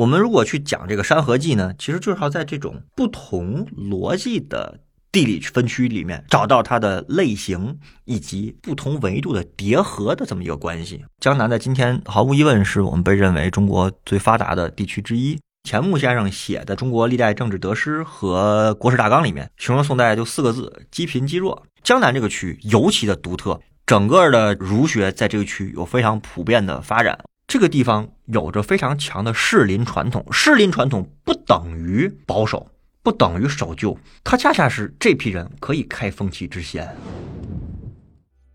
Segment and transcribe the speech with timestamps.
[0.00, 4.80] 我们如果去讲这个《山河记》呢，其实就是要在这种不同逻辑的
[5.12, 11.04] 地理分区里面找到它的类型以及不同维度的叠合的这么一个关系。
[11.18, 15.38] 江南在今天毫无疑问是我们被认为中国最发达的地区之一。
[15.64, 21.62] 钱穆先生写的《中国历代政治得失和国史大纲》里面，形容宋代就四个字：积贫积弱。
[21.84, 27.18] 江南这个区尤其的独特，整个的儒学在这个区域有非常普遍的发展。
[27.50, 32.64] 这个地方有着非常强的士林传统，士林传统不等于保守，
[33.02, 36.88] 不等于守旧，它恰恰是这批人可以开风气之先。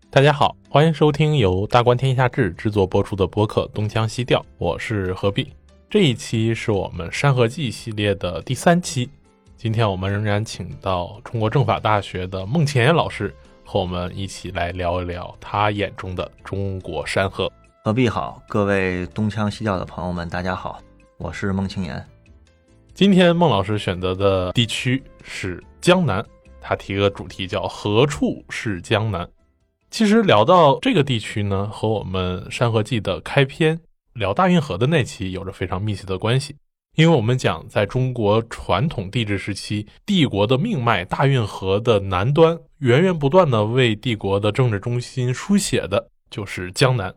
[0.08, 5.52] 大家好，欢迎收听由大观天下志制作播出的播客《东腔西调》，我是何必。
[5.90, 9.10] 这一期是我们《山河记》系列的第三期，
[9.58, 17.52] 今天我们仍然请到中国政法大学的孟庆岩老师和我们一起来聊一聊他眼中的中国山河。
[17.86, 20.82] 何必好，各位东腔西调的朋友们，大家好，
[21.18, 22.04] 我是孟庆言。
[22.94, 26.26] 今天孟老师选择的地区是江南，
[26.60, 29.24] 他提个主题叫“何处是江南”。
[29.88, 33.78] 其实聊到这个地区呢，和我们《山河记》的开篇。
[34.14, 36.56] 聊大运河的那期有着非常密切的关系，
[36.96, 47.14] 因为我们讲在中国传统帝制时期，帝国的命脉大运河的南端，源源不断的为帝国的政治中心书写的就是江南。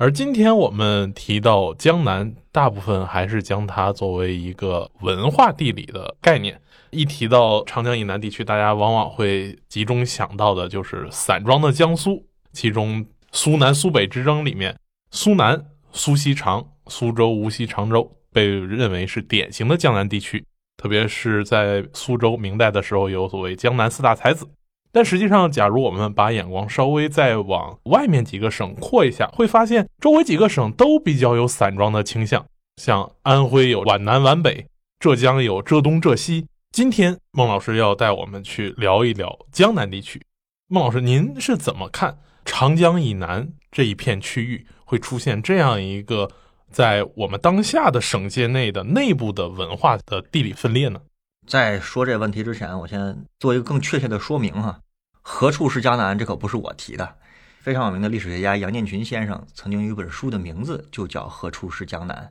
[0.00, 6.60] 而今天我们提到江南，大部分还是将它作为一个文化地理的概念。
[6.90, 14.78] 一提到长江以南地区，大家往往会集中想到的就是散装的江苏，其中苏南苏北之争里面，
[15.10, 15.66] 苏南。
[15.90, 20.44] 苏锡常、苏州、无锡、常州被认为是典型的江南地区，
[20.76, 24.46] 特别是在苏州，明代的时候有所谓江南四大才子。
[24.90, 34.66] 但实际上，假如我们把眼光稍微再往外面几个省扩一下，会发现周围几个省都比较有散装的倾向，像安徽有皖南皖北，
[34.98, 36.46] 浙江有浙东浙西。
[36.70, 40.22] 今天孟老师要带我们去聊一聊江南地区。
[40.68, 44.66] 孟老师，您是怎么看长江以南这一片区域？
[44.84, 46.30] 会出现这样一个
[46.70, 51.00] 在我们当下的省界内的内部的文化的地理分裂呢？
[51.48, 54.80] 在说这个问题之前，我先做一个更确切的说明哈。
[55.22, 56.16] 何处是江南？
[56.18, 57.16] 这可不是我提的，
[57.60, 62.30] 非常有名的历史学家杨建群先生曾经有一本书的名字就叫《何处是江南》，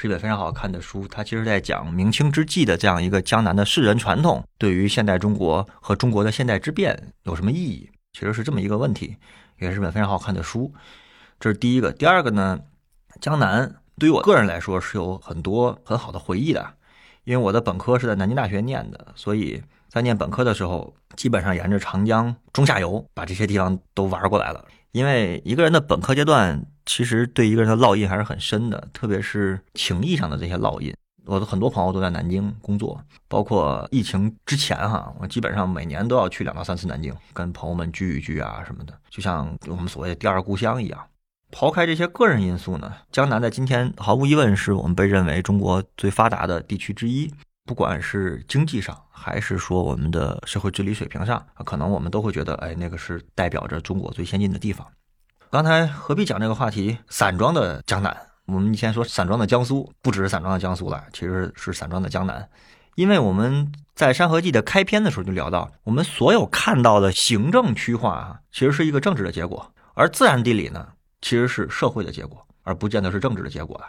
[0.00, 1.08] 是一本非常好看的书。
[1.08, 7.90] 他其实在讲明清之际的这样一个江南的士人传统，对于现代中国和中国的现代之变有什么意义？
[8.12, 9.16] 其实是这么一个问题，
[9.58, 10.72] 也是本非常好看的书。
[11.40, 12.60] 这是第一个，第二个呢，
[13.20, 16.74] 江南对于我个人来说是有很多很好的回忆的，
[17.24, 24.64] 因为我的本科是在南京大学念的，所以在念本科的时候，基本上沿着长江中下游把这些地方都玩过来了。
[24.92, 30.94] 因为一个人的本科阶段，其实对一个人的烙印还是很深的，特别是情谊上的这些烙印。
[31.26, 41.00] 我的很多朋友都在南京工作，包括疫情之前哈，我基本上每年都要去两到三次南京，跟朋友们聚一聚啊什么的，就像我们所谓的第二故乡一样。
[41.50, 47.32] 抛开这些个人因素呢，江南在今天毫无疑问是我们被认为中国最发达的地区之一。
[47.66, 54.86] 不管是经济上，还是说我们的社会治理水平上，可能我们都会觉得，哎，那个是代表着中国最先进的地方。
[55.50, 56.98] 刚才何必讲这个话题？
[57.08, 62.46] 散装的江南，我们以前说散装的江苏，不只是散装的江苏了，其实是散装的江南。
[62.96, 70.88] 因为我们在《山河记》的开篇的时候就聊到，我们所有看到的行政区划啊，其实是一个政治的结果，而自然地理呢？
[71.24, 73.86] 其实是社会的结果，而不见得是政治的结果了。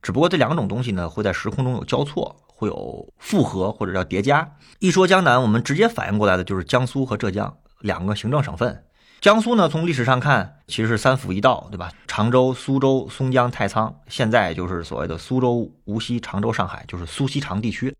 [0.00, 4.56] 只不过这两种东西呢，会在时空中有交错，会有复合或者叫叠加。
[4.78, 8.86] 一说江南，我们直接反应过来的就是江苏和浙江两个行政省份。
[9.20, 11.92] 江苏呢，从历史上看，其实是三府一道，对吧？
[12.06, 17.94] 常州、苏州、松江、太仓，现在就是所谓的苏州、无锡、常州、上海，就是苏锡常地区。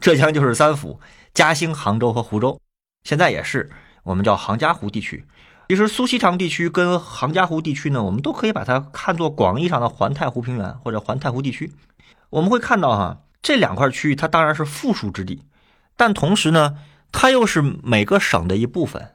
[0.00, 1.00] 浙江就是三府：
[1.32, 2.60] 嘉兴、杭州和湖州，
[3.04, 3.70] 现在也是
[4.02, 5.24] 我们叫杭嘉湖地区。
[5.68, 11.70] 其实苏锡常地区跟杭嘉湖地区呢，我们都可以把它看作广义上的环太湖平原或者环太湖地区。
[12.30, 15.42] 我们会看到哈，这两块区域它当然是富庶之地，
[15.94, 16.76] 但同时呢，
[17.12, 19.10] 它又是每个省的一部分。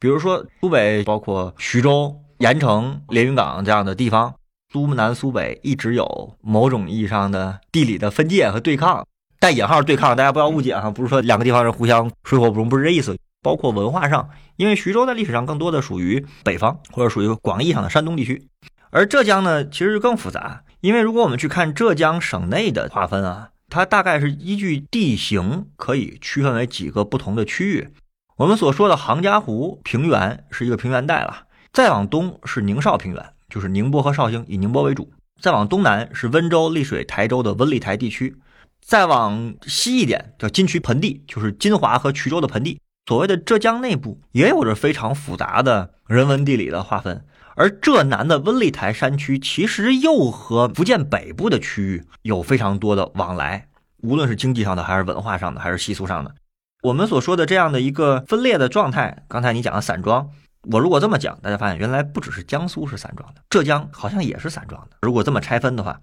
[0.00, 4.34] 比如说苏北包括徐州、盐城、连云港这样的地方，
[4.72, 9.06] 苏南苏北一直有某种意义上的地理的分界和对抗，
[9.38, 13.16] 带引号对抗，大家不要误解哈，不是说两个地方是互相水火不容，不是这意思。
[13.44, 18.48] 包括文化上，因为徐州在历史上更多的属于北方，或者属于广义上的山东地区，
[18.90, 20.62] 而浙江呢，其实更复杂。
[20.80, 27.88] 因为如果我们去看浙江省内的划分啊，它大概是依据地形可以区分为几个不同的区域。
[28.36, 35.12] 我们所说的杭嘉湖平原是一个平原带了，再往东是宁绍平原，就是宁波和绍兴，以宁波为主。
[35.40, 38.36] 再往东南是温州、丽水、台州的温丽台地区，
[38.80, 42.80] 再往西一点叫金衢盆地，就是金华和衢州的盆地。
[43.06, 47.22] 所谓的浙江内部也有着非常复杂的人文地理的划分，
[47.54, 53.68] 而浙南的温丽台山区其实又和福建北部的区域有非常多的往来，
[53.98, 56.34] 无论是经济上的，还是文化上的，还是习俗上的。
[56.82, 60.30] 我们所说的这样的一个分裂的状态，刚才你讲的散装，
[60.70, 64.96] 我如果这么讲，大家发现原来不只是江苏是散装的，浙江好像也是散装的。
[65.02, 66.00] 如果这么拆分的话，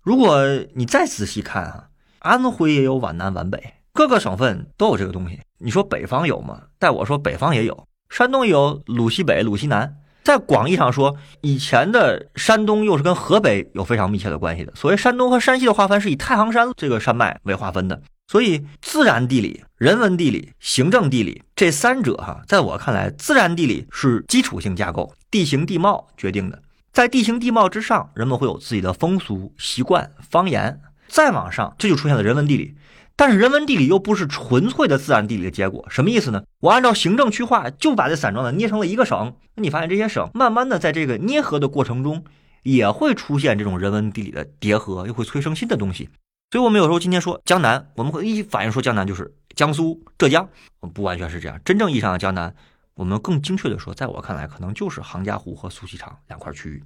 [0.00, 0.44] 如果
[0.76, 1.88] 你再仔细看啊，
[2.20, 3.74] 安徽也有皖南皖北。
[3.92, 5.40] 各个省份都有这个东西。
[5.58, 6.62] 你说北方有吗？
[6.78, 9.96] 但我说北方也有，山东有鲁西北、鲁西南。
[10.22, 14.72] 在广义上说，以前的山东又是跟河北有非常密切的关系的。
[14.74, 18.02] 所谓山东和山西的划分是以太行山这个山脉为划分的。
[18.26, 26.60] 所以，自然地理、人文地理、行政地理这三者哈，在我看来，自然地理是基础性架构，地形地貌决定的。
[26.92, 30.80] 在地形地貌之上，人们会有自己的风俗习惯、方言。
[31.06, 32.74] 再往上，这就出现了人文地理。
[33.18, 36.44] 但是人文地理又不是纯粹的自然地理的结果，什么意思呢？
[36.60, 42.22] 我按照行政区划就把这散装的捏成了一个省，那你发现这些省慢慢的在这个捏合的过程中，
[42.62, 46.10] 也会出现这种人文地理的叠合，又会催生新的东西。
[46.50, 50.46] 所以，我们有时候今天说江南，我们会一反应说江南就是江苏、浙江，
[50.92, 51.58] 不完全是这样。
[51.64, 52.54] 真正意义上的江南，
[52.94, 56.84] 我们更精确的说，在我看来，可能就是杭嘉湖和苏锡常两块区域。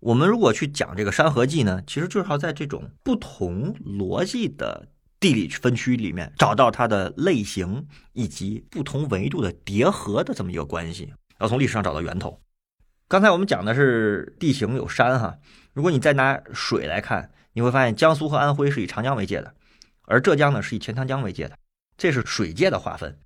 [0.00, 4.88] 我们如果去讲这个《山河记》呢，其实就是要在这种不同逻辑的。
[5.20, 12.40] 地理分区里面找到它的类型以及不同维度的叠合的这么一个关系，要从历史上找到源头。
[13.08, 15.38] 刚才我们讲的是地形有山哈，
[15.72, 19.54] 如果你再拿水来看，你会发现江苏和安徽是以长江为界的，
[20.02, 21.56] 而浙江呢是以钱塘江为界的，
[21.96, 23.18] 这是水界的划分。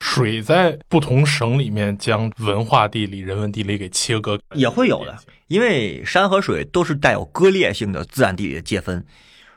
[0.00, 5.16] 水在不同省里面将文化地理、人文地理给切割也会有的，
[5.48, 9.04] 因为山和水都是带有割裂性的自然地理的界分。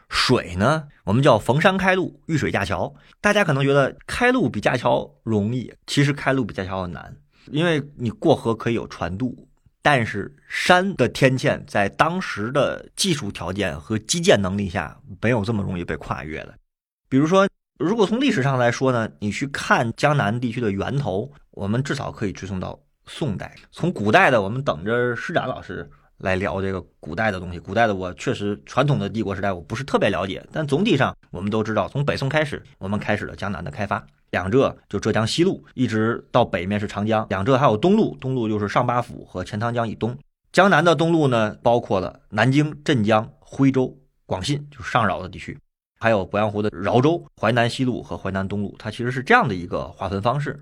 [0.09, 2.93] 水呢，我们叫逢山开路，遇水架桥。
[3.21, 7.15] 大家可能觉得开路比架桥容易，其实开路比架桥要难，
[7.51, 9.47] 因为你过河可以有船渡，
[9.81, 16.55] 但是山的天堑在当时的技术条件和基建能力下，没有这么容易被跨越的。
[17.07, 17.47] 比如说，
[17.77, 23.55] 如果从历史上来说呢，你去看江南地区的源头，我们至少可以追溯到宋代。
[23.71, 25.89] 从古代的，我们等着施展老师。
[26.19, 27.59] 来聊这个古代的东西。
[27.59, 34.05] 古代的我确实传统的帝国时代我不是特别了解，但总体上我们都知道，从北宋开始，我们开始了江南的开发。
[34.31, 37.25] 两浙就浙江西路，一直到北面是长江。
[37.29, 40.15] 两浙还有东路，东路就是上八府和钱塘江以东。
[40.51, 45.57] 江南的东路呢，包括了南京、镇江、徽州、广信，就是上饶的地区，
[45.99, 47.25] 还有鄱阳湖的饶州。
[47.41, 50.59] 淮南西路和淮南东路，它其实是这样的一个划分方式。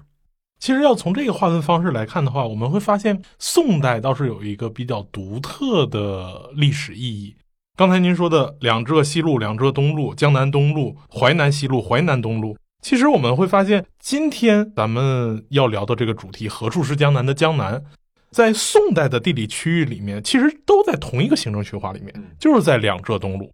[0.60, 7.36] 其实要从这个划分方式来看的话，我们会发现宋代倒是有一个比较独特的历史意义。
[7.76, 17.84] 刚才您说的两浙西路、两浙东路、江南东路、淮南西路、淮南东路，其实我们会发现，今天咱们要聊的这个主题“何处是江南”的江南，
[18.32, 23.52] 在宋代的地理区域里面，其实都在同一个行政区划里面，就是在两浙东路。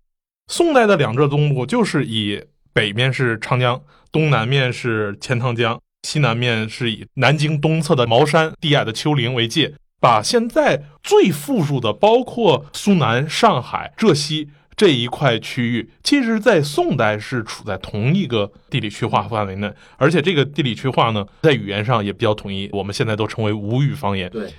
[0.48, 2.42] 宋代的两浙东路就是以
[2.72, 5.78] 北面是长江，东南面是钱塘江。
[6.04, 24.30] 西南面是以南京东侧的茅山、低矮的丘陵为界，把现在最富庶的，包括苏南、上海、浙西这一块区域，其实，在宋代是处在同一个地理区划范围内，而且这个地理区划呢，在语言上也比较统一，我们现在都称为吴语方言。
[24.30, 24.54] 对，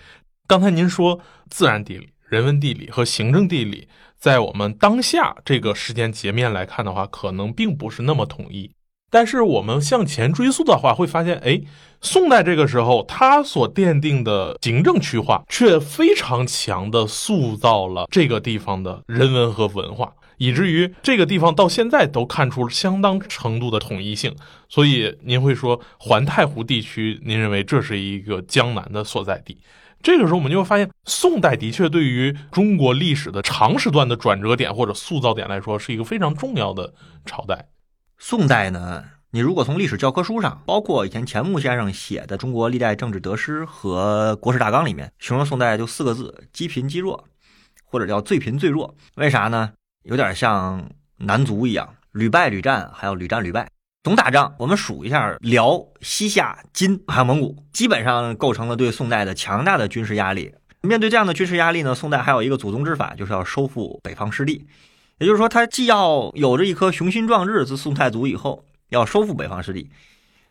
[0.46, 1.20] 刚才您说
[1.50, 8.70] 自然地理、人文地理和行政地理，在我们当下这个时间截面来看的话，可能并不是那么统一。
[9.14, 11.60] 但是我们向前追溯的话，会发现，哎，
[12.00, 24.34] 宋代这个时候，它所奠定的行政区划，却非常强的塑造了这个地方的人文和文化，以至于这个地方到现在都看出相当程度的统一性。
[24.68, 29.58] 所以您会说，环太湖地区，您认为这是一个江南的所在地？
[30.02, 36.92] 这个时候，我们就会发现，宋代的确对于中国历史的长时段的转折点或者塑造点来说，是一个非常重要的
[37.24, 37.68] 朝代。
[38.26, 47.22] 宋代呢，你如果从历史教科书上，包括以前钱穆先生写的《中国历代政治得失和国史大纲》里面，形容宋代就四个字：积贫积弱，
[47.84, 48.94] 或者叫最贫最弱。
[49.16, 49.72] 为啥呢？
[50.04, 50.88] 有点像
[51.18, 53.68] 南族一样，屡败屡战，还有屡战屡败，
[54.02, 54.54] 总打仗。
[54.58, 60.50] 我们数一下，辽、西夏、金还有蒙古，基本上构成了对宋代的强大的军事压力。
[60.80, 64.66] 面对这样的军事压力呢，宋代还有一个祖宗之法，就是要收复北方失地。
[65.18, 69.90] 也就是说，他既要有着一颗雄心壮志，自宋太祖以后要收复北方势力，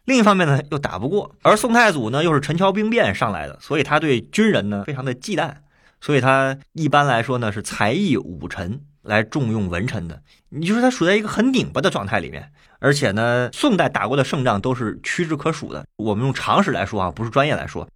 [0.06, 5.54] 另一方面呢又打不过，而宋太祖呢又是陈桥兵变上来的，所以他对军人呢非常的忌惮，
[6.00, 10.22] 所以他一般来说呢是才艺武臣来重用文臣的。
[10.50, 15.86] 你就是他处在一个很拧巴的状态里面，而且呢，宋代打过的胜仗都是屈指可数的。
[15.98, 17.88] 我们用常识来说啊，不是专业来说，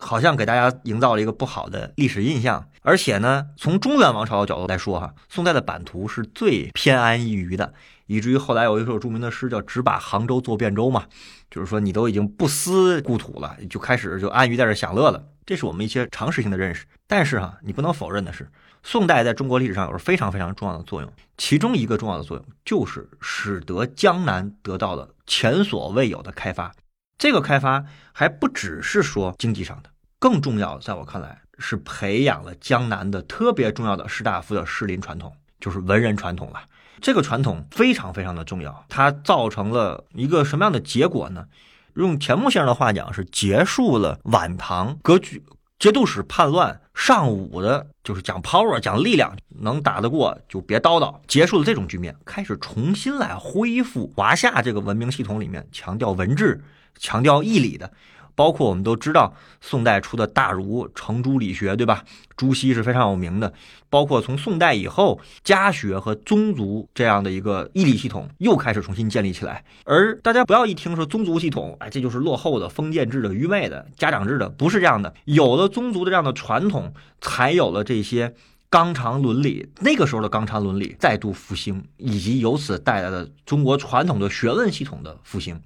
[0.00, 2.66] 好像给大家营造了一个不好的历史印象。
[2.82, 7.74] 而且呢，从中原王朝的角度来说哈，宋代的版图是最偏安一隅的。
[8.06, 11.04] 以至于后来有一首著名的诗叫“只把杭州作汴州”嘛，
[11.48, 15.22] 就是说你都已经不思故土了，就开始就安于在这享乐了。
[15.46, 16.86] 这是我们一些常识性的认识。
[17.06, 18.48] 但是哈，你不能否认的是，
[18.82, 21.12] 宋代在中国历史上有着非常非常重要的作用。
[21.36, 26.72] 其中一个重要的作用就是使得江南得到了前所未有的开发。
[27.20, 27.84] 这个开发
[28.14, 36.62] 还不只是说经济上的，更重要，在我看来是培养了江南的特别重要的士大夫的士林传统，就是文人传统了。
[36.98, 41.44] 这个传统非常非常的重要，它造成了一个什么样的结果呢？
[41.92, 45.44] 用钱穆先生的话讲，是结束了晚唐割据、
[45.78, 56.62] 节度使叛乱、尚武的，就是讲 power、讲力量，能打得过就别叨叨，结束了这种局面，开始重新来恢复华夏这个文明系统里面强调文治、
[57.00, 57.90] 强调义理的。
[58.36, 62.02] 包括我们都知道，宋代出的大儒程朱理学，对吧？
[62.38, 63.52] 朱熹是非常有名的。
[63.90, 69.62] 包括从宋代以后，家学和宗族这样的一个义理系统又开始重新建立起来。
[69.84, 75.12] 而大家不要一听说宗族系统，哎，这就是落后的封建制的、愚昧的、家长制的，不是这样的。
[75.26, 78.32] 有了宗族的这样的传统，才有了这些
[78.70, 79.68] 纲常伦理。
[79.80, 85.60] 那个时候的纲常伦理再度复兴，以及由此带来的中国传统的学问系统的复兴，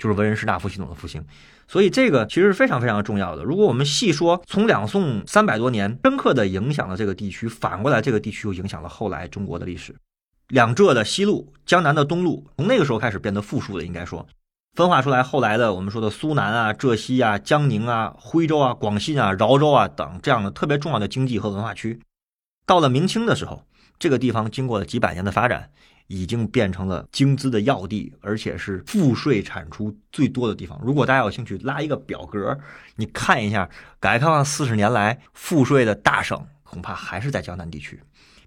[0.00, 1.24] 就是文人士大夫系统的复兴。
[1.68, 3.44] 所以这个其实是非常非常重要的。
[3.44, 9.94] 如果我们细说，从两宋三百多年，深刻的影响了这个地区，反过来这个地区又影响了后来中国的历史。
[10.48, 14.26] 两浙的西路，江南的东路，从那个时候开始变得富庶的，应该说，
[14.74, 22.00] 分化出来后来的我们说的苏南啊、浙西啊、江宁啊、徽州啊、广信啊、饶州啊等这样的特别重要的经济和文化区。
[22.66, 23.64] 到了明清的时候，
[23.96, 25.70] 这个地方经过了几百年的发展。
[26.10, 30.76] 已经变成了京资的要地，而且是赋税产出最多的地方。
[30.82, 32.58] 如果大家有兴趣，拉一个表格，
[32.96, 38.00] 你看一下，改革开放四十年来赋税的大省，恐怕还是在江南地区。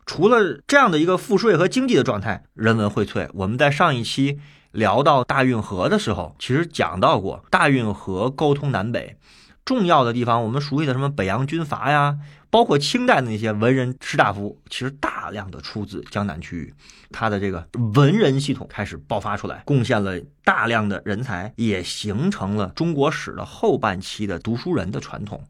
[0.05, 3.29] 除了这样的一个赋税和经济的状态，人文荟萃。
[3.34, 4.41] 我们在上一期
[4.74, 9.15] 聊到大运河的时候，其实讲到过大运河沟通南北
[9.63, 12.17] 重要的地方，我们熟悉的什么北洋军阀呀。
[12.53, 16.72] 包括清代的那些文人士大夫，其实大量的出自江南区域，
[17.10, 25.43] 他的这个文人系统开始爆发出来，贡献了大量的人才，也形成了中国史的后半期的读书人的传统。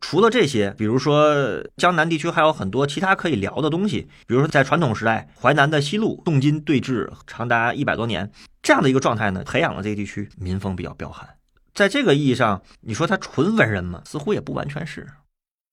[0.00, 1.34] 除了这些，比如说
[1.76, 8.30] 江南地区还有很多其他可以聊的东西，比如说在传统时代，淮南的西路宋金对峙长达一百多年，
[8.62, 11.28] 这样的一个状态呢，培养了这个地区民风比较彪悍。
[11.74, 14.02] 在这个意义上，你说他纯文人吗？
[14.04, 15.04] 似乎也不完全是。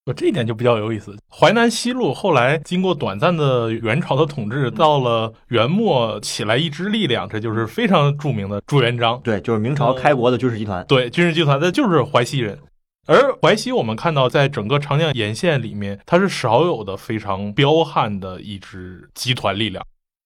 [0.06, 1.16] 我这一点就比较有意思。
[1.30, 9.18] 淮南西路后来经过短暂的元朝的统治，到了元末起来一支力量，这就是非常著名的朱元璋。
[9.24, 10.86] 对，就是明朝开国的军事集团。
[10.88, 12.60] 对，军事集团，那就是淮西人。
[13.06, 19.86] 而淮西，我们看到在整个长江沿线里面，它是少有的非常彪悍的一支集团力量。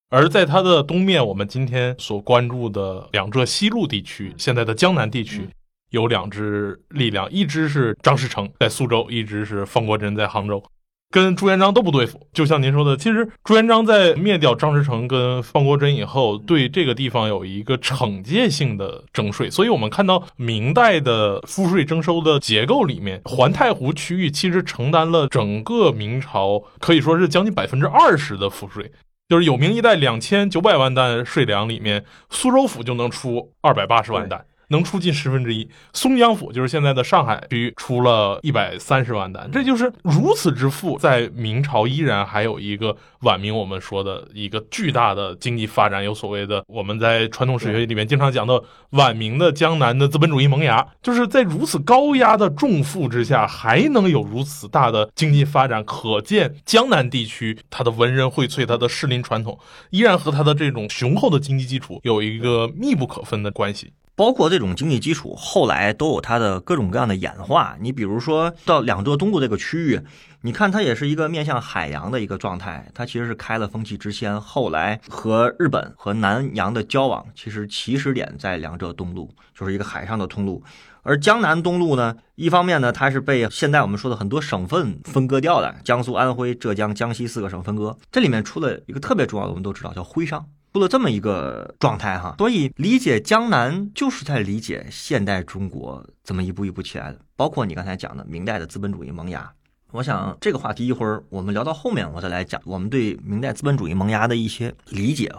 [0.10, 5.48] 而在它的东面，我们今天所关注的两浙西路地区，现在的江南地区。
[5.92, 10.62] 有两支力量，一支是张士诚在苏州，一支是方国珍在杭州，
[11.10, 12.28] 跟朱元璋都不对付。
[12.34, 19.50] 就像您说的，其实朱元璋在灭掉张士诚跟方国珍以后，对这个地方有一个惩戒性的征税。
[19.50, 28.92] 所以我们看到明代的赋税征收的结构里面，环太湖区域其实承担了整个明朝可以说是将近百分之二十的赋税。
[29.30, 34.46] 就是有明一代两千九百万担税粮里面，苏州府就能出二百八十万担。
[34.70, 59.58] 能出近十分之一，松江府就是现在的上海区出了一百三十万担，这就是如此之富，在明朝依然还有一个晚明，我们说的一个巨大的经济发展，有所谓的我们在传统史学里面经常讲的晚明的江南的资本主义萌芽，就是在如此高压的重负之下，还能有如此大的经济发展，可见江南地区它的文人荟萃，它的士林传统
[59.92, 63.94] 依然和它的这种雄厚的经济基础有一个密不可分的关系。
[64.18, 67.78] 包括这种经济基础，后来都有它的各种各样的演化。
[67.80, 70.02] 你比如说到两浙东部这个区域，
[70.42, 74.42] 你看它也是一个面向海洋的一个状态，它其实是开了风气之先。
[74.42, 80.64] 后来和日本和南洋的交往，其实起始点在两浙东路，就是一个海上的通路。
[81.04, 90.44] 而江南东路呢，一方面呢，它是被现在我们说的很多省份分割掉的，江苏、安徽、浙江、江西四个省分割，这里面出了一个特别重要的，我们都知道叫徽商。
[90.78, 97.18] 出了这么一个状态哈，所以理解江南就是在理解现代中国怎么一步一步起来的。
[97.36, 99.52] 包括你刚才讲的明代的资本主义萌芽，
[99.92, 105.34] 我想这个话题一会儿我们聊到后面，我再来讲我们对明代资本主义萌芽的一些理解。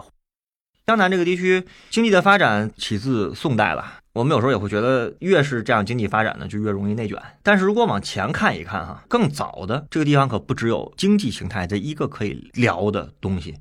[0.85, 7.17] 江南这个地区经济的发展起自宋代了，我们有时候也会觉得越是这样经济发展呢，就越容易内卷。
[7.41, 13.55] 但是如果往前看一看哈，更早的这个地方可不只有经济形态这一个可以聊的东西，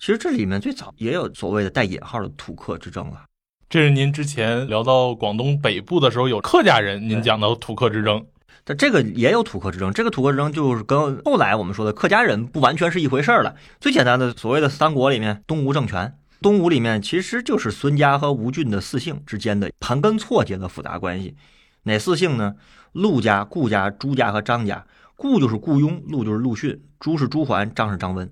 [0.00, 3.22] 其实这里面最早也有所谓的带引号的土客之争了。
[3.68, 8.24] 这是您之前聊到广东北部的时候有客家人，您讲到土客之争。
[8.64, 13.54] 但这个也有土客之争，这个土客之争就是跟后来我们说的客家人不完全是一回事儿了。
[13.78, 21.36] 最简单的所谓的三国里面，东吴政权，东吴里面其实就是孙家和吴郡的四姓之间的盘根错节的复杂关系。
[21.82, 22.54] 哪四姓呢？
[22.92, 24.86] 陆家、顾家、朱家和张家。
[25.14, 28.30] 顾就是顾雍，陆就是陆逊，朱是朱桓，张是张温。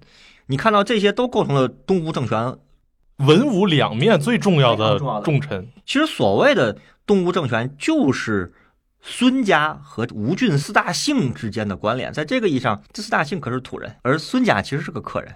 [0.48, 2.56] 你看到这些都构成了东吴政权
[3.18, 5.68] 文武两面最重要的重臣。
[5.86, 6.76] 其实所谓的
[7.06, 8.52] 东吴政权就是。
[9.00, 15.32] 孙家和吴郡四大姓之间的关联，在这个意义上，这四大姓可是土人，而孙家其实是个客人。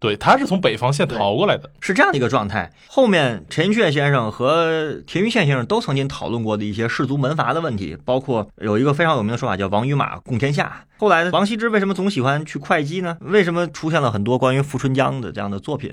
[0.00, 2.72] 对，他是从北方县逃过来的，是这样的一个状态。
[2.86, 10.86] 后面陈寅恪先生和田余宪先生都曾经讨论过的一些氏族门阀的问题，包括有一个非常有名的说法叫“王与马共天下”。
[10.96, 13.18] 后来，王羲之为什么总喜欢去会稽呢？
[13.20, 15.92] 为什么出现了很多关于富春江的这样的作品？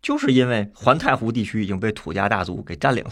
[0.00, 3.10] 就是因为环太湖地区已经被土家大族给占领了。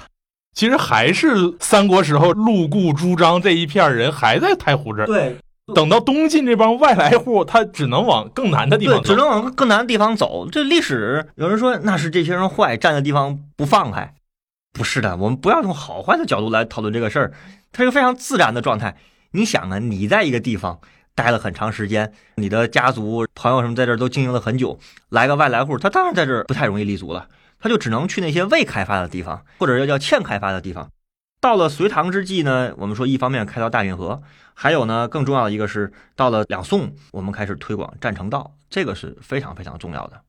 [0.54, 5.06] 其实还是三国时候，陆固朱张这一片人还在太湖这儿。
[5.06, 5.36] 对，
[5.74, 10.48] 等到东晋这帮外来户，他只能往更难的地方，只能往更难的地方走。
[10.48, 14.14] 这历史有人说那是这些人坏，占的地方不放开，
[14.72, 15.16] 不是的。
[15.16, 17.32] 我们不要从好坏的角度来讨论这个事儿，
[17.72, 18.96] 它是个非常自然的状态。
[19.32, 20.78] 你想啊，你在一个地方
[21.16, 27.26] 待了很长时间，你的家族朋友什么在这儿都经营了很久，来个外来户，他当然在这儿不太容易立足了。
[27.58, 30.90] 他就只能去那些未开发的地方，或者要叫欠开发的地方。
[31.46, 34.20] 到了隋唐之际呢，我们说一方面开到大运河，
[34.52, 40.20] 还有呢更重要的一个是到了两宋，我们开始推广占城道，这个是非常非常重要的。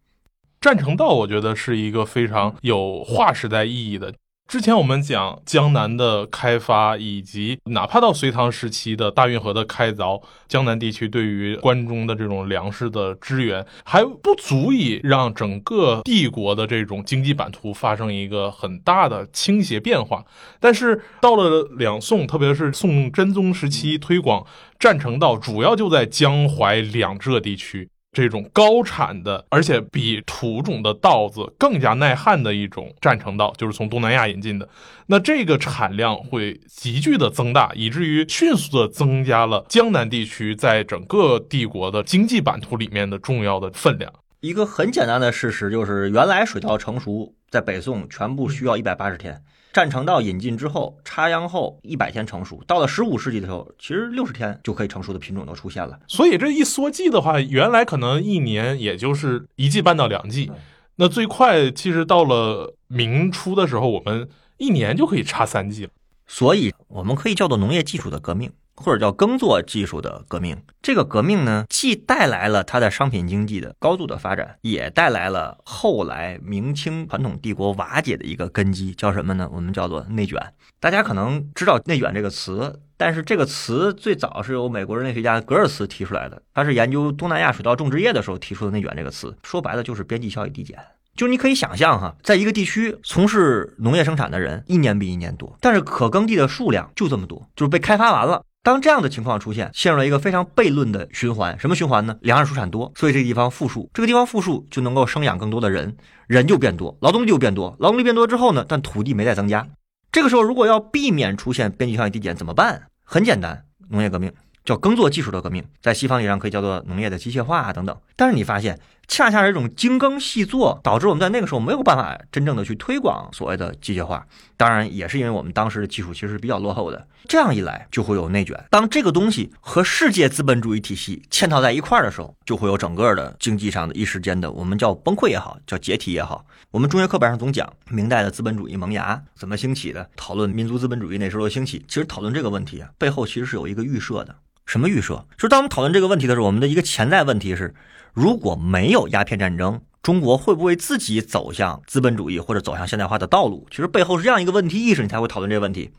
[0.61, 4.13] 占城道，我觉得是一个非常有划时代意义的。
[4.47, 20.23] 之前我们讲江南的开发，以及哪怕到隋唐时期的大运河的开凿，江南地区对于关中的这种粮食的支援，还不足以让整个帝国的这种经济版图发生一个很大的倾斜变化。
[20.61, 24.45] 但是到了两宋，特别是宋真宗时期，推广
[24.79, 27.89] 占城道，主要就在江淮两浙地区。
[28.17, 34.67] 这种高产的，而且比土种的稻子更加耐旱的一种占城稻，就是从东南亚引进的。
[35.05, 44.11] 那这个产量会急剧的增大，以至于迅速的增加了江南地区在整个帝国的经济版图里面的重要的分量。
[44.39, 49.43] 一个很简单的事实就是，原来水稻成熟在北宋全部需要一百八十天。
[49.77, 55.99] 占城道引进之后，插秧后一百天成熟，到了十五世纪的时候，其实六十天就可以成熟的品种都出现了。
[56.07, 60.51] 所以这一缩季的话，原来可能一年也就是一季半到两季，
[60.95, 65.91] 那最快其实到了明初的时候，我们一年就可以插三季了。
[66.25, 68.49] 所以我们可以叫做农业技术的革命。
[68.77, 79.49] 或者叫耕作技术的革命，这个革命呢，既带来了它的商品经济的高度的发展，也带来了后来明清传统帝国瓦解的一个根基，叫什么呢？
[79.51, 80.39] 我们叫做内卷。
[80.79, 89.35] 大家可能知道内卷这个词，但是这个词最早是由美国人类学家格尔茨提出来的，他是研究东南亚水稻种植业的时候提出的内卷这个词。
[89.43, 90.77] 说白了就是边际效益递减，
[91.15, 98.43] 就是你可以想象哈，在一个地区从事农业生产的人一年比一年多，但是可耕地的数量就这么多，就是被开发完了。
[98.67, 101.57] 当这样的情况出现，陷入了一个非常悖论的循环。
[101.57, 102.17] 什么循环呢？
[102.19, 105.95] 粮食出产多，所以这个地方富庶，这个地方富庶就能够生养更多的人，
[106.27, 109.65] 人就变多，劳动力就变多，劳动力变多之后呢，但土地没再增加。
[110.11, 112.89] 这个时候，如果要避免出现边际效益递减，怎么办？
[113.05, 114.33] 很简单，农业革命。
[114.65, 117.97] 叫耕作技术的革命，在西方意义上可以叫做农业的机械化啊等等。
[118.17, 118.77] 但是你发现，
[119.07, 124.25] 恰恰是这种精耕细作，导致我们在那个时候没有办法真正的去推广所谓的机械化。
[124.57, 127.07] 当然，也是因为我们当时的技术其实是比较落后的。
[127.27, 128.61] 这样一来，就会有内卷。
[128.69, 136.45] 当这个东西和世界资本主义体系嵌套在一块儿的时候，就会有整个的经济上的一时间的，我们叫崩溃也好，叫解体也好。
[136.71, 141.85] 我们中学课本上总讲明代的资本主义萌芽怎么兴起的，讨论民族资本主义那时候的兴起。
[141.87, 144.35] 其实讨论这个问题啊，背后其实是有一个预设的。
[144.65, 145.25] 什么预设？
[145.37, 147.73] 就是当我们讨论这个问题的时候，我们的一个潜在问题是：
[148.17, 153.67] 如果没有鸦片战争，中国会不会自己走向资本主义或者走向现代化的道路？
[153.69, 155.91] 其实背后是这样一个问题意识，你才会讨论这个问题。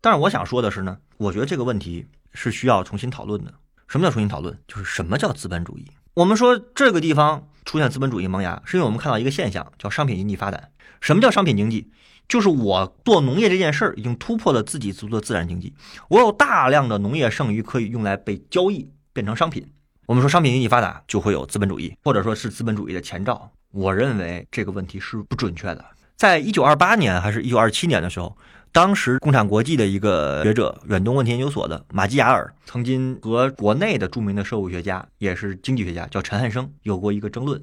[0.00, 3.52] 但是我想说的是呢，我觉得这个问题是需要重新讨论的。
[3.88, 4.58] 什么叫重新讨论？
[4.66, 5.84] 就是什么叫资本主义？
[6.14, 10.70] 我们说这个地方出现资本主义萌芽，是因为我们看到一个现象，叫商品经济发展。
[11.02, 11.92] 什么叫商品经济？
[12.26, 15.74] 就是我做农业这件事儿已经突破了自给自足的自然经济，
[16.08, 19.70] 我有大量的农业剩余可以用来被交易，变成商品。
[20.10, 23.48] 我们说商品经济发达就会有资本主义，或者说是资本主义的前兆。
[23.70, 25.84] 我认为这个问题是不准确的。
[26.16, 28.36] 在一九二八年还是一九二七年的时候，
[28.72, 37.62] 当时共产国际的一个学者，远东问题研究所的马基雅尔，曾经和国内的著名的社会学家，也是经济学家，叫陈汉生，有过一个争论。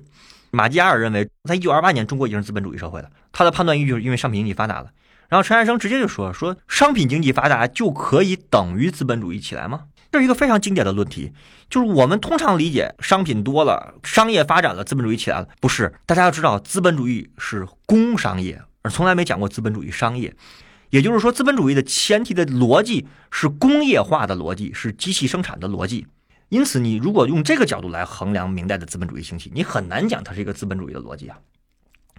[0.51, 3.09] 马基雅尔认为，在一九二八年，中国已经是资本主义社会了。
[3.33, 4.89] 他的判断依据是因为商品经济发达了。
[5.27, 11.31] 然后陈汉生直接就说：“说商品经济发达就可以等于资本主义起来吗？”这是一个非常经典的论题。
[11.69, 15.47] 就是我们通常理解，商品多了，商业发展了，资本主义起来了。
[15.59, 20.33] 不是，大家要知道，资本主义是工商业，而从来没讲过资本主义商业。
[20.89, 26.07] 也就是说，资本主义的前提的逻辑是工业化的逻辑，是机器生产的逻辑。
[26.47, 31.37] 因此，你如果用这个角度来衡量明代的资本主义兴起，你很难讲它是一个资本主义的逻辑啊。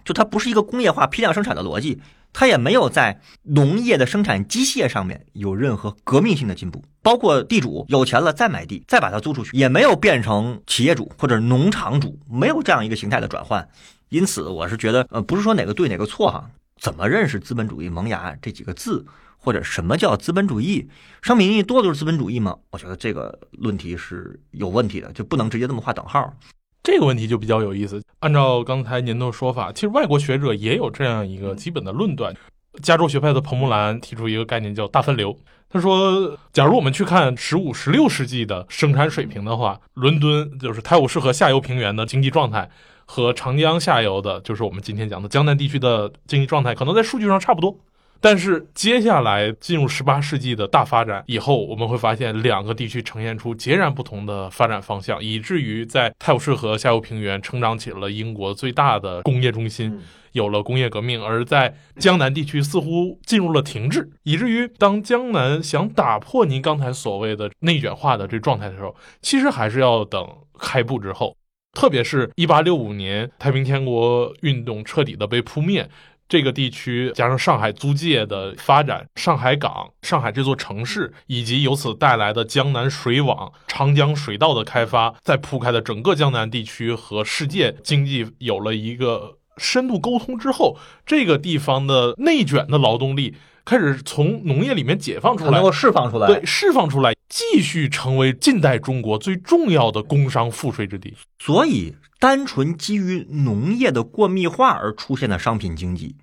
[0.05, 1.99] 就它不是一个工业化批量生产的逻辑，
[2.31, 6.83] 它也没有在农业的生产机械上面有任何革命性的进步。
[7.01, 13.67] 包括地主有钱了再买地，再把它租出去，也没有变成企业主或者农场主，没有这样一个形态的转换。
[14.09, 16.49] 因此，我是觉得，呃，不是说哪个对哪个错哈。
[16.77, 19.05] 怎么认识资本主义萌芽这几个字？
[19.37, 20.89] 或者什么叫资本主义？
[21.21, 22.57] 商品经济多的就是资本主义吗？
[22.71, 26.33] 我觉得这个论题是有问题的，就不能直接这么画等号。
[26.81, 28.01] 这个问题就比较有意思。
[28.19, 32.33] 按照刚才您的说法，其实外国学者也有这样一个基本的论断。
[32.81, 35.35] 加州学派的彭木兰提出一个概念叫大分流。
[35.69, 42.69] 他说，假如我们去看十五、十六世纪的生产水平的话，伦敦就是泰晤士河下游平原的经济状态
[43.05, 47.77] 和长江下游的，就是我们今天讲的江南地区的经济状态，可能在数据上差不多。
[48.21, 59.97] 但是接下来进入十八世纪的大发展以后，我们会发现两个地区呈现出截然不同的发展方向，以至于在泰晤士河下游平原成长起了英国最大的工业中心，
[60.33, 70.27] 有了工业革命；而在江南地区似乎进入了停滞，以至于当江南想打破您刚才所谓的内卷化的这状态的时候，其实还是要等
[70.59, 71.37] 开埠之后，
[71.71, 75.89] 特别是一八六五年太平天国运动彻底的被扑灭。
[76.29, 101.15] 这个地区加上上海租界的发展，上海港、上海这座城市，以及由此带来的江南水网、长江水道的开发，在铺开的整个江南地区和世界经济有了一个深度沟通之后，这个地方的内卷的劳动力开始从农业里面解放出来，能够释放出来，对，释放出来，继续成为近代中国最重要的工商赋税之地。
[101.39, 101.95] 所以。
[102.19, 106.17] 单纯基于农业的过密化而出现的商品经济，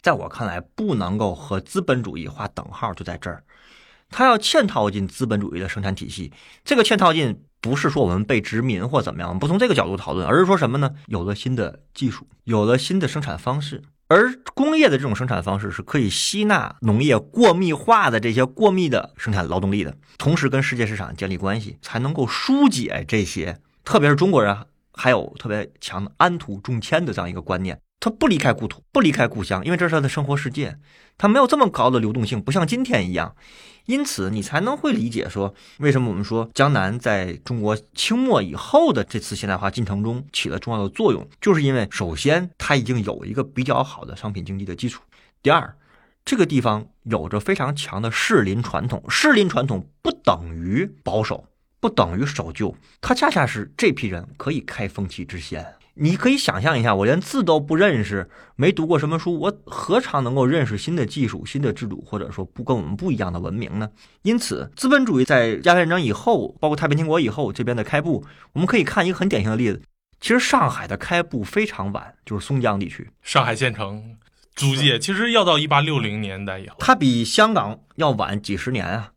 [0.00, 3.42] 在我看来不能够和资本主义划等号，就在这儿，
[4.08, 6.32] 它要嵌套进资本主义的生产体系。
[6.64, 10.94] 这个嵌套进不是说我们被殖民或怎么样，我们不从这个角度讨论，而是说什么呢？
[11.06, 24.56] 有了新的技术，有了新的生产方式，而工业的这种生产方式是可以吸纳农业过密化的这些过密的生产劳动力的，同时跟世界市场建立关系，才能够疏解这些，特别是中国人。
[24.94, 30.76] 还有特别强的安土重迁的这样一个观念，他不离开故土，不离开故乡，因为这是他的生活世界，
[31.16, 33.34] 他没有这么高的流动性，不像今天一样，
[33.86, 45.02] 因此你才能会理解说，为什么我们说江南在中国清末以后的这次现代化进程中起了重要的作用，就是因为首先它已经有一个比较好的商品经济的基础，
[45.42, 45.74] 第二，
[46.24, 51.44] 这个地方有着非常强的士林传统，士林传统不等于保守。
[51.82, 55.66] 不等于守旧，他恰恰是这批人可以开风气之先。
[55.94, 63.90] 你可以想象一下，我连字都不认识，没读过什么书，我何尝能够认识新的技术、新的制度，或者说不跟我们不一样的文明呢？
[64.22, 69.82] 因此，资本主义在鸦片战争以后，包括太平天国以后这边的开埠，我们可以看一个很典型的例子。
[70.20, 74.16] 其实上海的开埠非常晚，就是松江地区，上海县城
[74.54, 79.10] 租界，其实要到一八六零年代以后，它比香港要晚几十年啊，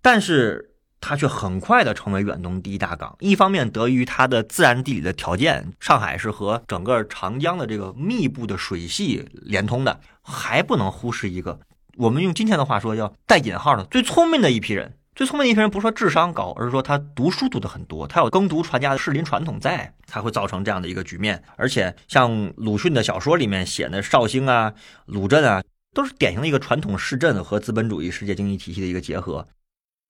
[0.00, 0.70] 但是。
[1.00, 3.16] 它却很快的成为远东第一大港。
[3.20, 11.60] 一方面得益于它的自然地理的条件，上海是和整个长江的这个密布的水系连通的，还不能忽视一个，
[11.96, 14.94] 我们用今天的话说，叫带引号的最聪明的一批人。
[15.14, 21.42] 最聪明的一批人不是说智商高，而是说他读书读的很多，他有耕读传家的士林传统在，才会造成这样的一个局面。
[21.56, 24.74] 而且像鲁迅的小说里面写的绍兴啊、
[25.06, 25.62] 鲁镇啊，
[25.94, 29.48] 都是典型的一个传统市镇和资本主义世界经济体系的一个结合。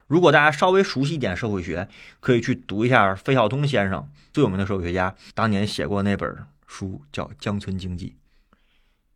[0.07, 1.88] 如果大家稍微熟悉一点社会学，
[2.21, 8.09] 可以去读一下费孝通先生最有名的社会学家当年写过那本书，叫《乡村经济》。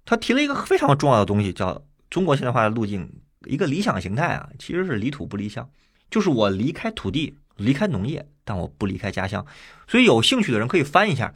[0.05, 3.09] 他提了一个非常重要的东西，叫中国现代化的路径，
[3.47, 5.71] 一个理想形态啊，其实是离土不离乡，
[6.11, 9.47] 就是我离开土地，离开农业，但我不离开家乡。
[9.87, 11.33] 所以有兴趣的人可以翻一下，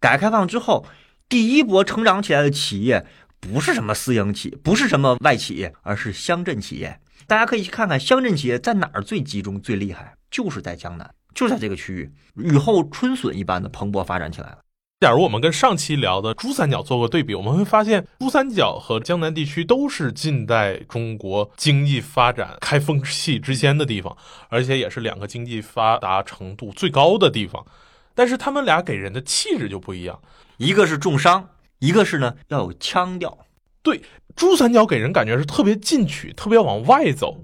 [0.00, 0.86] 改革开放之后
[1.28, 3.06] 第一波成长起来的企业，
[3.38, 6.98] 不是什么私营企，不是什么外企业，而是乡镇企业。
[7.26, 11.14] 大家可以去看看乡镇企业在哪儿最集中、最厉害，就是在江南。
[11.34, 14.58] 就在这个区域，雨后春笋一般的蓬勃发展起来了。
[15.00, 24.16] 假如我们跟上期聊的珠三角做个对比，我们会发现珠三角和江南地区都是近代中国经济发展开风气之先的地方，
[24.48, 27.66] 而且也是两个经济发达程度最高的地方。
[28.14, 30.22] 但是他们俩给人的气质就不一样，
[30.56, 31.48] 一个是重商，
[31.80, 33.36] 一个是呢要有腔调。
[33.84, 34.02] 对，
[34.34, 37.36] 珠三角给人感觉是特别进取，特别往外走。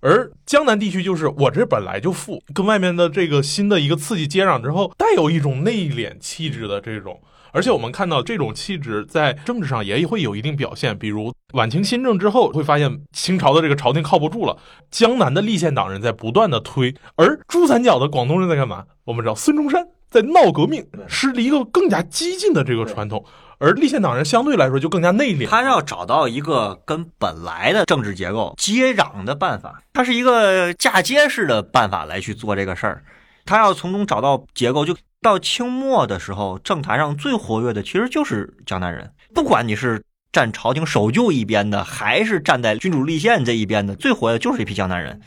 [0.00, 14.56] 而江南地区就是我这本来就富，跟外面的这个新的一个刺激接壤之后，带有一种内敛气质的这种，而且我们看到这种气质在政治上也会有一定表现，比如晚清新政之后，会发现清朝的这个朝廷靠不住了，
[14.88, 18.84] 江南的立宪党人在不断的推，而珠三角的广东人在干嘛？
[19.02, 23.24] 我们知道孙中山在闹革命，是一个更加激进的这个传统。
[23.58, 33.04] 而立宪党人相对来说就更加内敛，他要找到一个跟本来的政治结构接壤的办法，他是一个嫁接式的办法来去做这个事儿。
[33.44, 39.10] 他要从中找到结构，就到清末的时候，政坛上最活跃的其实就是江南人。
[39.34, 45.20] 不管你是站朝廷守旧一边的，还是站在君主立宪这一边的，最活跃的就是一批江南人，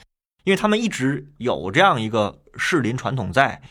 [0.45, 3.61] 因为他们一直有这样一个士林传统在。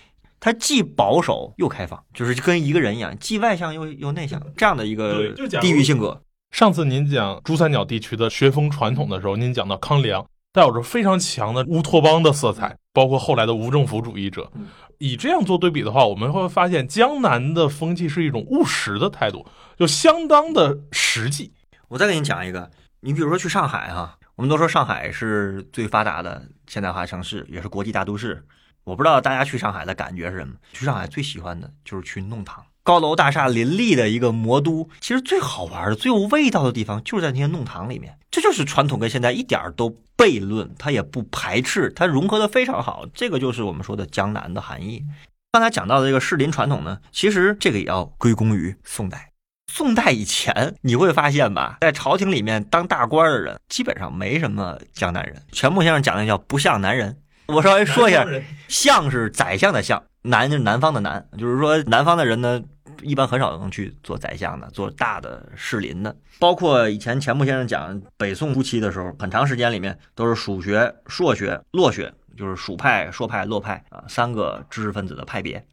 [0.40, 6.20] 他既保守又开放，就是跟一个人一样，既外向又又内向，这样的一个地域性格。
[6.50, 14.50] 上次您讲珠三角地区的学风传统的时候，您讲到康梁带有着非常强的乌托邦的色彩，包括后来的无政府主义者。
[14.98, 19.46] 以这样做对比的话，我们会发现江南的风气是一种务实的态度，
[19.78, 21.52] 就相当的实际。
[21.88, 28.44] 我再给你讲一个，你比如说去上海哈，我们都说上海是最发达的现代化城市，也是国际大都市。
[28.84, 30.54] 我不知道大家去上海的感觉是什么？
[30.72, 34.88] 去上海最喜欢的就是去弄堂，高楼大厦林立的一个魔都。
[35.00, 38.18] 其实最好玩的、最有味道的地方就是在那些弄堂里面。
[38.30, 43.04] 这就是传统跟现代一点都悖论，它也不排斥，它融合的非常好。
[43.12, 45.04] 这个就是我们说的江南的含义。
[45.52, 49.32] 刚才讲到的这个士林传统呢，其实这个也要归功于宋代。
[49.72, 55.42] 宋代以前你会发现吧，在朝廷里面当大官的人基本上没什么江南人。
[55.52, 57.16] 全部先生讲的叫不像男人。
[57.52, 58.26] 我稍微说一下，
[58.68, 62.62] 相是宰相的相，南就是南方的南，就是说南方的人呢，
[63.02, 66.14] 一般很少能去做宰相的，做大的士林的。
[66.38, 75.64] 包括以前钱穆先生讲北宋初期的时候，很长时间里面都是蜀学、朔学、洛学，就是蜀派、朔派、洛派啊三个知识分子的派别。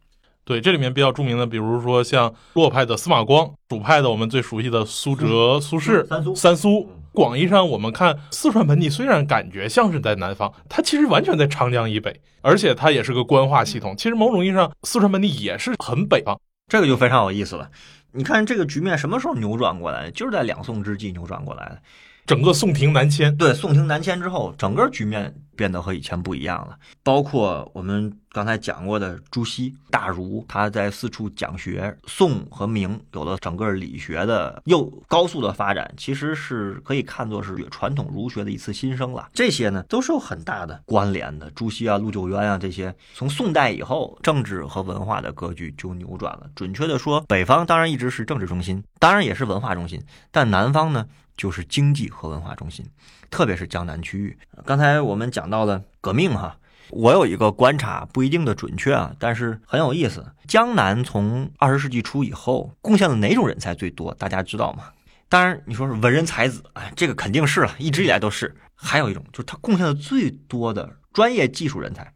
[0.44, 6.90] 对，这里面比较著名的，比如说像洛派的司马光，蜀派的我们最熟悉的苏辙、苏轼、三苏、三苏。
[7.18, 13.96] 广义上，我们看四川盆地，虽然感觉像是在南方，它其实完全在长江以北，而且它也是个官话系统。
[13.96, 17.68] 其实某种意义上，四川盆地也是很北方，这个就非常有意思了。
[18.12, 20.08] 你看这个局面什么时候扭转过来？
[20.12, 21.82] 就是在两宋之际扭转过来的。
[22.28, 26.76] 整个宋廷南迁，对，宋廷南迁之后，整个局面变得和以前不一样了。
[27.02, 31.96] 包括我们刚才讲过的朱熹大儒，他在四处讲学。
[32.06, 39.30] 宋和明有了整个理学的又高速的发展，其实是可以看作是传统儒学的一次新生了。
[39.32, 41.50] 这些呢，都是有很大的关联的。
[41.52, 46.42] 朱熹啊，陆九渊啊，这些从宋代以后，政治和文化的格局就扭转了。
[46.54, 51.06] 准确的说，北方当然一直是政治中心，当然也是文化中心，但南方呢？
[51.38, 52.84] 就是经济和文化中心，
[53.30, 54.36] 特别是江南区域。
[54.66, 56.58] 刚才我们讲到了革命，哈，
[56.90, 60.26] 我有一个观察，不一定的准确啊，但是很有意思。
[60.46, 64.12] 江南从二十世纪初以后，贡献了哪种人才最多？
[64.14, 64.90] 大家知道吗？
[65.30, 68.54] 当然，你说是文人才子，哎，这个肯定是了，一直以来都是。
[68.74, 72.12] 还有一种，就是他贡献的最多的专业技术人才，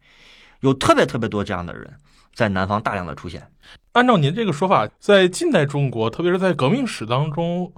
[0.59, 1.93] 有特别特别多这样的人
[2.33, 3.47] 在南方大量的出现。
[3.93, 7.71] 按照您这个说法，在近代中国，特别是在革命史当中。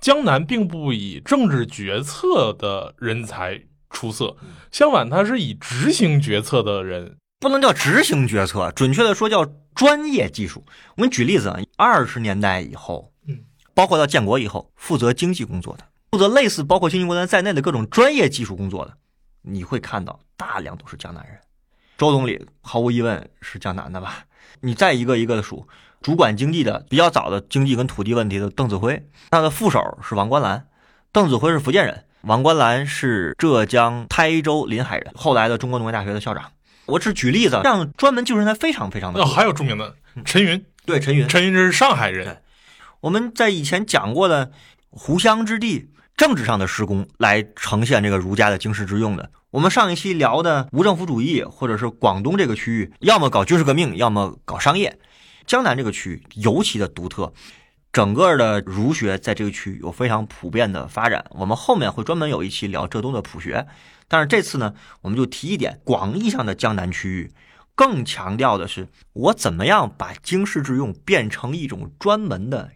[0.00, 3.60] 江南并不以政治决策的人才
[3.90, 4.36] 出色，
[4.72, 10.64] 相反，他是以执行决策的人，不能叫执行决策，准确的说叫专业技术。
[10.96, 13.40] 我们举例子啊，二十年代以后，嗯，
[13.74, 18.96] 包括到建国以后，负责经济工作的，负责类似包括经济工作在内的各种专业技术工作的，
[19.42, 21.38] 你会看到大量都是江南人。
[21.98, 24.24] 周总理毫无疑问是江南的吧？
[24.60, 25.68] 你再一个一个的数。
[26.00, 30.66] 主管经济的比较早的经济跟土地问题的邓子恢，他的副手是王冠澜。
[31.12, 36.52] 邓子恢是福建人，王冠澜是浙江台州临海人，后来的中国农业大学的校长。
[36.86, 39.26] 我只举例子，让专门技术人才非常非常的哦。
[39.26, 42.40] 还有著名的陈云，对陈云，陈云这是上海人。
[43.00, 44.52] 我们在以前讲过的
[44.88, 49.30] 湖湘之地政治上的施工，来呈现这个儒家的经世致用的。
[49.50, 54.98] 我们上一期聊的无政府主义，或者是广东这个区域，要么搞军事革命，要么搞商业。
[55.50, 57.32] 江南这个区域尤其的独特，
[57.92, 61.24] 整个的儒学在这个区域有非常普遍的发展。
[61.30, 63.66] 我们后面会专门有一期聊浙东的普学，
[64.06, 67.32] 但是这次呢，我们就提一点广义上的江南区域
[67.74, 72.70] 更强调的是我怎么样把经世致用变成一种专门的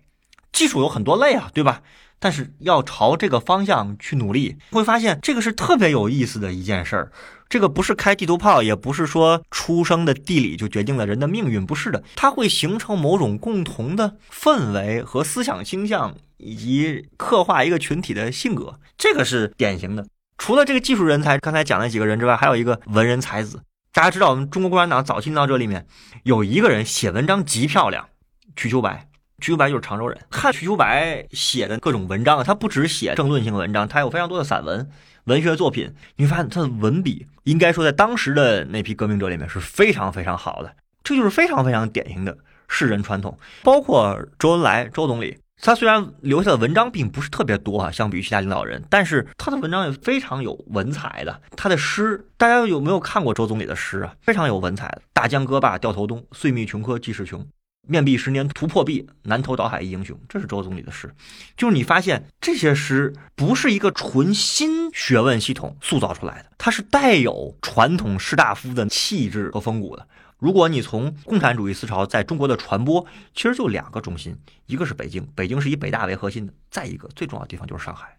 [0.51, 1.81] 技术，有很多类啊，对吧？
[2.19, 7.13] 但是要朝这个方向去努力，会发现这个是特别有意思的一件事儿。
[7.55, 20.05] 这个不是开地图炮，也不是说出生的地理就决定了人的命运，不是的，它会形成某种共同的氛围和思想倾向，以及刻画一个群体的性格，这个是典型的。
[20.37, 23.63] 除了这个技术人才，刚才讲的几个人之外，还有一个文人才子。
[23.93, 25.87] 大家知道，我们中国共产党早期领导者里面
[26.25, 28.09] 有一个人写文章极漂亮，
[28.57, 29.07] 瞿秋白。
[29.39, 30.19] 瞿秋白就是常州人。
[30.31, 34.89] 看瞿秋白写的各种文章，他不只写政论性文章，他有非常多的散文。
[35.25, 40.75] 文学作品，你会发现他的文笔，应该说在当时的那批革命者里面是非常非常好的。
[41.03, 42.37] 这就是非常非常典型的
[42.69, 43.39] 士人传统。
[43.63, 51.41] 包括周恩来周总理，他虽然留下的文章并不是特别多啊，相比于其他领导人，但是他的文章也非常有文采的。
[51.57, 54.15] 他的诗，大家有没有看过周总理的诗啊？
[54.21, 55.03] 非常有文采的。
[55.15, 57.47] 大江歌罢掉头东，岁密穷科即是穷。
[57.87, 60.19] 面壁十年图破壁，南投岛海一英雄。
[60.29, 61.15] 这是周总理的诗，
[61.57, 70.07] 就是你发现这些诗不是一个纯新学问系统塑造出来的，它是带有传统士大夫的气质和风骨的。
[70.39, 78.19] 如果你从共产主义思潮在中国的传播，其实就两个中心，一个是北京，北京是以北大为核心的；再一个最重要的地方就是上海。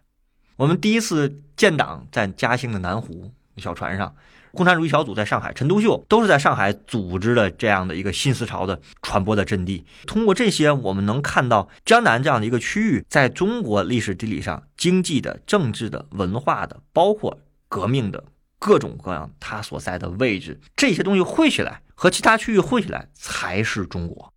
[0.56, 4.14] 我们第一次建党在嘉兴的南湖小船上。
[4.56, 9.84] 共产主义小组在上海，陈独秀都是在上海组织的这样的一个新思潮的传播的阵地。
[10.06, 17.38] 通过这些，我们能看到江南这样的一个区域，在中国历史地理上，经济的、政治的、文化的，包括
[17.68, 18.24] 革命的
[18.58, 24.32] 各种各样，它所在的位置，这些东西汇起来，和其他区域汇起来，才是中国。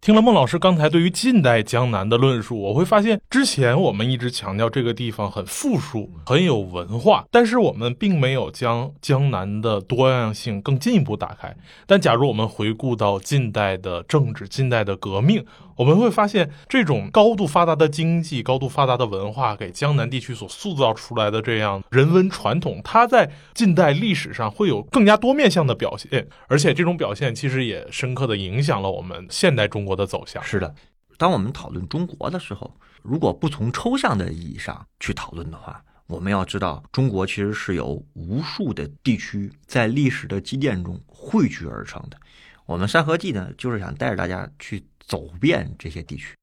[0.00, 11.54] 听了孟老师刚才对于近代江南的论述，我会发现，之前我们一直强调这个地方很富庶、很有文化，但是我们并没有将江南的多样性更进一步打开。
[11.86, 15.44] 但假如我们回顾到近代的政治、近代的革命，
[15.80, 30.44] 我们会发现，这种高度发达的经济、高度发达的文化，给江南地区所塑造出来的这样人文传统，它在近代历史上会有更加多面向的表现，而且这种表现其实也深刻的影响了我们现代中国的走向。
[30.44, 30.74] 是的，
[31.16, 42.18] 当我们讨论中国的时候，如果不从抽象的意义上去讨论的话，我们要知道，中国其实是由无数的地区在历史的积淀中汇聚而成的。
[42.66, 44.84] 我们《山河记》呢，就是想带着大家去。
[45.10, 46.36] 走遍这些地区，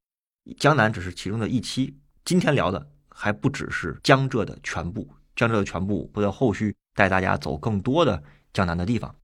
[0.57, 1.95] 江南只是其中的一期。
[2.25, 9.15] 今天聊的还不只是江浙的全部，江浙的全部会在后续带大家走更多的江南的地方。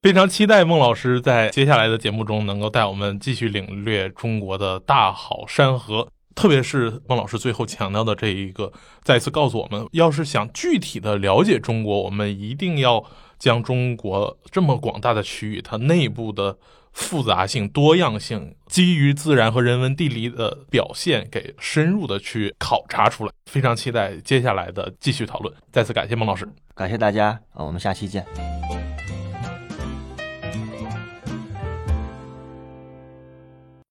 [0.00, 13.04] 非常期待孟老师在接下来的节目中能够带我们继续领略中国的大好山河，特别是孟老师最后强调的这一个，再次告诉我们，要是想具体的了解中国，我们一定要
[13.40, 16.56] 将中国这么广大的区域，它内部的。
[16.94, 23.32] 复杂性、多样性，基于自然和人文地理的表现，给深入的去考察出来。
[23.50, 25.54] 非常期待接下来的继续讨论。
[25.70, 28.24] 再次感谢孟老师，感谢大家，我们下期见。